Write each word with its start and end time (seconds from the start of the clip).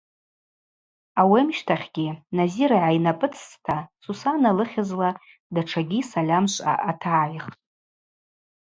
Ауи 1.21 1.39
амщтахьгьи 1.43 2.19
Назир 2.37 2.71
йгӏайнапӏыцӏцӏта, 2.73 3.77
Сусана 4.03 4.51
лыхьызла 4.57 5.09
датшагьи 5.53 5.99
сальамшвъа 6.09 6.73
атагӏайхтӏ. 6.89 7.57